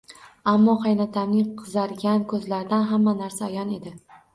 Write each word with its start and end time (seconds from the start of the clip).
Ammo 0.53 0.75
qaynotamning 0.85 1.53
qizargan 1.61 2.27
koʻzlaridan 2.35 2.93
hamma 2.95 3.19
narsa 3.25 3.51
ayon 3.55 3.81
edi 3.81 3.99